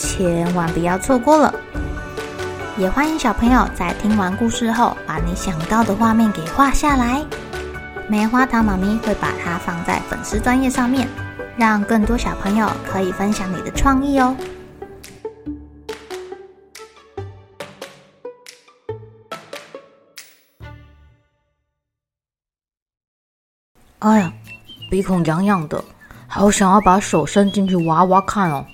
[0.00, 1.54] 千万不要错过了！
[2.78, 7.22] 也欢迎小朋友在听完故事后，把你想到的画面给画下来。
[8.08, 11.06] 棉花糖妈咪会把它放在粉丝专页上面，
[11.54, 14.34] 让更多小朋友可以分享你的创意哦。
[23.98, 24.32] 哎呀，
[24.90, 25.84] 鼻孔痒痒的，
[26.26, 28.64] 好想要把手伸进去挖挖看哦。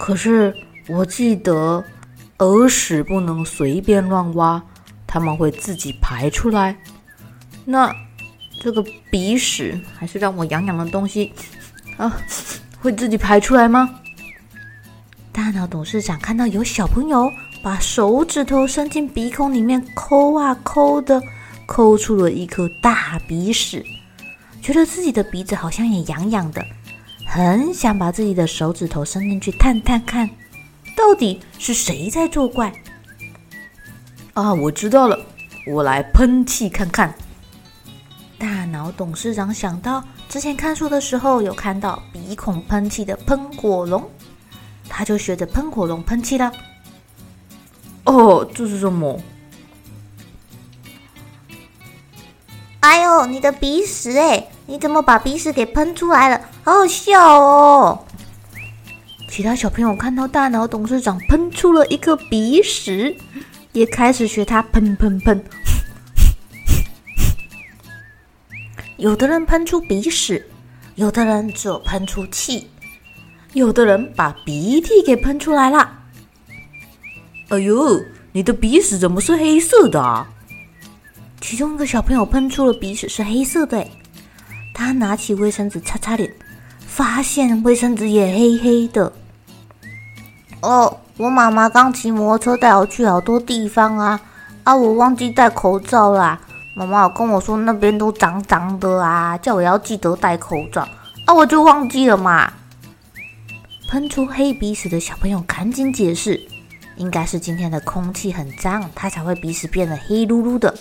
[0.00, 0.52] 可是
[0.88, 1.84] 我记得
[2.38, 4.60] 耳屎不能随便乱挖，
[5.06, 6.74] 它们会自己排出来。
[7.66, 7.94] 那
[8.62, 11.30] 这个鼻屎还是让我痒痒的东西
[11.98, 12.16] 啊，
[12.80, 14.00] 会自己排出来吗？
[15.32, 17.30] 大脑董事长看到有小朋友
[17.62, 21.22] 把手指头伸进鼻孔里面抠啊抠的，
[21.66, 23.84] 抠出了一颗大鼻屎，
[24.62, 26.64] 觉得自己的鼻子好像也痒痒的。
[27.32, 30.28] 很想把自己的手指头伸进去探探看，
[30.96, 32.72] 到底是谁在作怪？
[34.32, 35.16] 啊，我知道了，
[35.64, 37.14] 我来喷气看看。
[38.36, 44.02] 大脑董事长想到之前看书的时候有看到鼻孔喷气的喷火龙，
[44.88, 46.50] 他就学着喷火龙喷气了。
[48.06, 49.16] 哦，这是什么？
[53.26, 54.48] 你的鼻屎哎！
[54.66, 56.40] 你怎么把鼻屎给喷出来了？
[56.62, 58.04] 好好笑哦！
[59.28, 63.16] 其他小朋友看到大脑董事长喷出了一颗鼻屎，
[63.72, 65.44] 也开始学他喷喷喷。
[68.98, 70.46] 有的人喷出鼻屎，
[70.96, 72.68] 有的人只有喷出气，
[73.52, 75.98] 有的人把鼻涕给喷出来了。
[77.48, 78.00] 哎呦，
[78.32, 80.28] 你的鼻屎怎么是黑色的啊？
[81.40, 83.84] 其中一个小朋友喷出了鼻屎是黑色的，
[84.74, 86.30] 他拿起卫生纸擦擦脸，
[86.86, 89.12] 发现卫生纸也黑黑的。
[90.60, 94.20] 哦，我妈妈刚骑摩托车带我去好多地方啊，
[94.62, 96.38] 啊，我忘记戴口罩啦。
[96.76, 100.86] 妈妈跟我说那边都脏脏的啊，叫我要记得戴口罩，
[101.26, 102.52] 啊，我就忘记了嘛。
[103.88, 106.40] 喷出黑鼻屎的小朋友赶紧解释，
[106.96, 110.72] 应该是今天的空气很脏，他才会鼻屎变得黑噜噜的。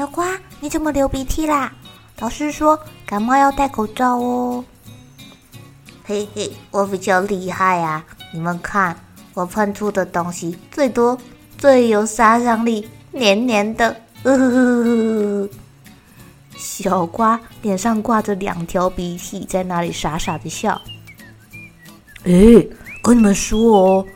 [0.00, 1.70] 小瓜，你怎么流鼻涕啦？
[2.20, 4.64] 老师说感冒要戴口罩哦。
[6.02, 8.02] 嘿嘿，我比较厉害啊！
[8.32, 8.98] 你们看，
[9.34, 11.18] 我喷出的东西最多、
[11.58, 13.94] 最有杀伤力，黏黏的。
[14.22, 15.46] 呃。
[16.56, 20.80] 小瓜脸上挂着两条鼻涕，在那里傻傻的笑。
[22.24, 22.32] 哎，
[23.02, 24.06] 跟你们说哦，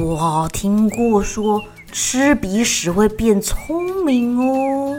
[0.00, 4.96] 我听过说吃鼻屎会变聪明哦。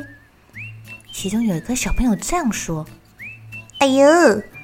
[1.18, 2.86] 其中有一个小朋友这样说
[3.82, 4.06] ：“哎呦，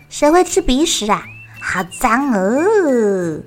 [0.07, 1.25] 谁会吃鼻屎啊？
[1.59, 3.41] 好脏哦！”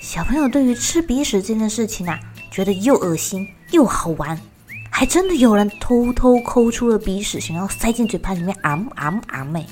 [0.00, 2.18] 小朋友对于吃鼻屎这件事情啊，
[2.50, 4.40] 觉得又恶心又好玩，
[4.88, 9.44] 还真的有人偷偷抠出了鼻屎，想要塞进嘴巴里面，啊啊啊！
[9.44, 9.66] 美。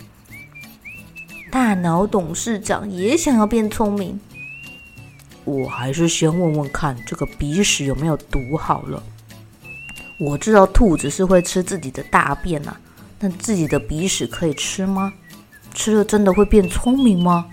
[1.50, 4.20] 大脑董事长也想要变聪明，
[5.46, 9.02] 我还是先问问看这个鼻屎有没有毒好了。
[10.18, 12.76] 我知道兔子是会吃自己的大便、啊，
[13.18, 15.12] 但自己的鼻屎可以吃吗？
[15.74, 17.46] 吃了真的会变聪明吗？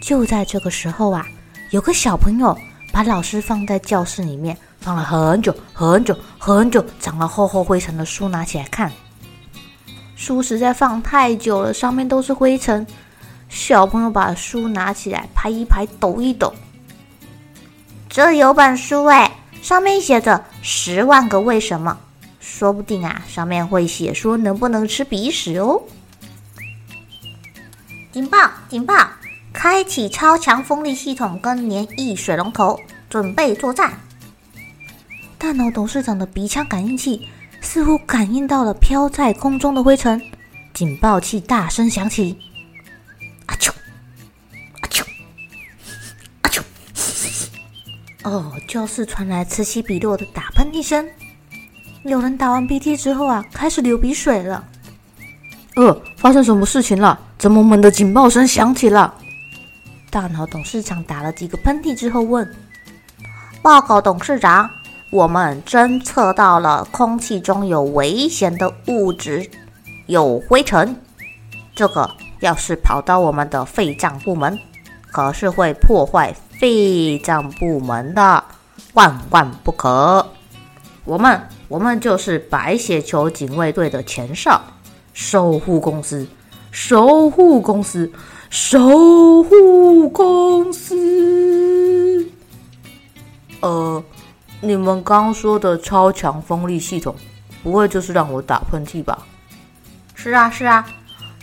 [0.00, 1.26] 就在这个时候啊，
[1.70, 2.56] 有个小朋友
[2.92, 8.90] 把老师放在教室里面放了很久很久很久，长了厚厚灰尘的书拿起来看，
[10.14, 12.86] 书实在放太久了，上面都是灰尘。
[13.48, 16.54] 小朋友把书拿起来拍一拍，抖一抖，
[18.08, 19.28] 这有本书哎。
[19.62, 21.98] 上面写着十万个为什么，
[22.40, 25.82] 说不定啊，上面会写说能不能吃鼻屎哦。
[28.12, 28.38] 警报！
[28.68, 28.94] 警报！
[29.52, 32.78] 开启超强风力系统跟粘液水龙头，
[33.08, 33.92] 准备作战。
[35.38, 37.28] 大脑董事长的鼻腔感应器
[37.60, 40.20] 似乎感应到了飘在空中的灰尘，
[40.72, 42.36] 警报器大声响起。
[48.30, 51.04] 哦，教室传来此起彼落的打喷嚏声。
[52.04, 54.64] 有人打完鼻涕之后啊，开始流鼻水了。
[55.74, 57.18] 呃，发生什么事情了？
[57.36, 59.12] 怎么我们的警报声响起了？
[60.10, 62.48] 大脑董事长打了几个喷嚏之后问
[63.62, 64.70] ：“报告董事长，
[65.10, 69.50] 我们侦测到了空气中有危险的物质，
[70.06, 70.94] 有灰尘。
[71.74, 74.56] 这个要是跑到我们的肺脏部门，
[75.10, 78.44] 可是会破坏肺脏部门的，
[78.92, 80.26] 万万不可。
[81.06, 84.60] 我们，我们就是白血球警卫队的前哨，
[85.14, 86.28] 守护公司，
[86.70, 88.12] 守护公司。”
[88.52, 92.28] 守护公司，
[93.60, 94.02] 呃，
[94.60, 97.14] 你们刚说的超强风力系统，
[97.62, 99.24] 不会就是让我打喷嚏吧？
[100.16, 100.84] 是啊，是啊，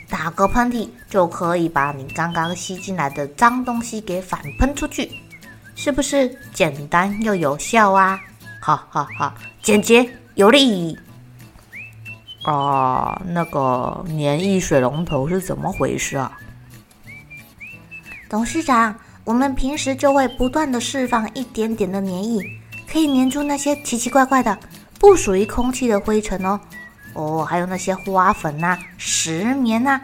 [0.10, 5.12] 打个喷嚏就可以把你刚刚吸进来的脏东西给反喷出去，
[5.76, 8.20] 是不是简单又有效啊？
[8.62, 10.98] 好好好，简洁有力。
[12.44, 16.32] 啊，那个粘液水龙头是怎么回事啊？
[18.30, 18.96] 董事长，
[19.26, 22.42] 我们平时就会不断地释放一点点的粘液，
[22.90, 24.58] 可以粘住那些奇奇怪怪的、
[24.98, 26.58] 不属于空气的灰尘哦。
[27.18, 30.00] 哦，还有那些花粉呐、石棉呐，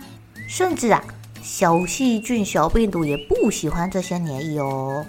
[0.50, 1.02] 甚至啊，
[1.44, 5.06] 小细菌、小病毒也不喜欢这些粘液哦。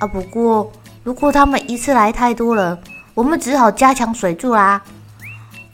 [0.00, 0.70] 啊，不过
[1.04, 2.76] 如果他们一次来太多了，
[3.14, 4.82] 我们只好加强水柱啦。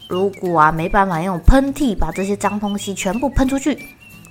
[0.08, 3.76] 如果啊没办法用喷嚏把这些脏东西全部喷出去，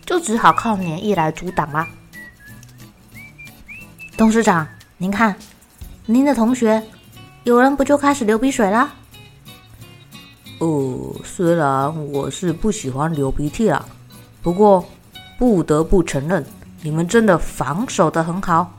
[0.05, 1.87] 就只好靠粘液来阻挡啦。
[4.15, 4.65] 董事长，
[4.97, 5.35] 您看，
[6.05, 6.81] 您的同学
[7.43, 8.93] 有人不就开始流鼻水了？
[10.65, 13.85] 呃，虽然我是不喜欢流鼻涕啦，
[14.41, 14.83] 不过
[15.37, 16.43] 不得不承认，
[16.81, 18.75] 你们真的防守得很好，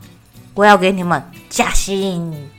[0.53, 2.49] 我要给你们加薪。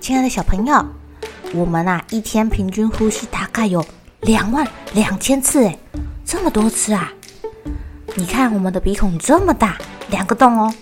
[0.00, 0.86] 亲爱的小朋友，
[1.52, 3.84] 我们啊一天平均呼吸大概有。
[4.20, 5.76] 两万两千次哎，
[6.26, 7.10] 这么多次啊！
[8.14, 9.78] 你看我们的鼻孔这么大，
[10.10, 10.72] 两个洞哦，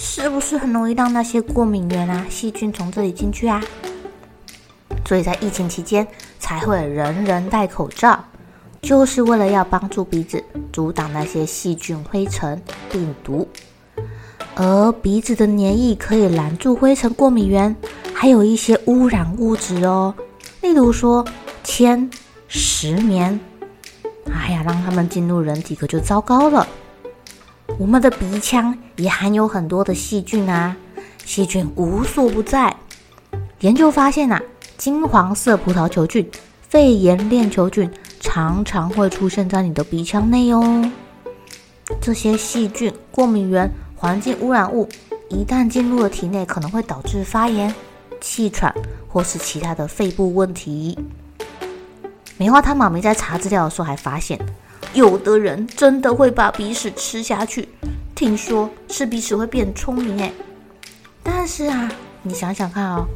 [0.00, 3.60] 是不是很容易让那些过敏源啊、细菌从这里进去啊？
[5.04, 6.06] 所以在疫情期间
[6.38, 8.24] 才会人人戴口罩，
[8.80, 10.42] 就是为了要帮助鼻子
[10.72, 12.62] 阻挡那些细菌、灰尘、
[12.92, 13.48] 病毒。
[14.54, 17.74] 而鼻子的粘液可以拦住灰尘、过敏源，
[18.14, 20.14] 还有一些污染物质哦，
[20.62, 21.26] 例如说
[21.64, 22.08] 铅。
[22.50, 23.38] 石棉，
[24.32, 26.66] 哎呀，让他们进入人体可就糟糕了。
[27.78, 30.76] 我们的鼻腔也含有很多的细菌啊，
[31.24, 32.74] 细菌无所不在。
[33.60, 34.42] 研究发现啊，
[34.76, 36.28] 金黄色葡萄球菌、
[36.68, 37.88] 肺炎链球菌
[38.18, 40.90] 常常会出现在你的鼻腔内哦。
[42.00, 44.88] 这些细菌、过敏原、环境污染物
[45.30, 47.72] 一旦进入了体内，可能会导致发炎、
[48.20, 48.74] 气喘
[49.06, 50.98] 或是其他的肺部问题。
[52.36, 54.36] 棉花糖妈咪在查资料的时候还发现，
[54.98, 57.68] 有的人真的会把鼻屎吃下去。
[58.16, 60.32] 听说吃鼻屎会变聪明哎，
[61.22, 61.88] 但是啊，
[62.20, 63.06] 你想想看哦，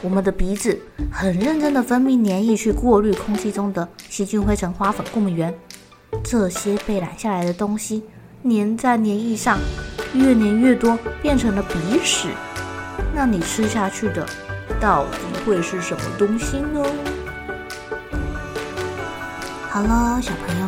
[0.00, 0.80] 我们的鼻子
[1.12, 5.54] 很认真的分泌粘液去过滤空气中的细菌、灰尘、花粉、过敏源，
[6.24, 8.02] 这些被拦下来的东西
[8.44, 9.58] 粘在粘液上，
[10.14, 12.28] 越粘越多，变成了鼻屎。
[13.14, 14.26] 那你吃下去的
[14.80, 16.82] 到底会是什么东西呢？
[19.68, 20.67] 好了，小朋友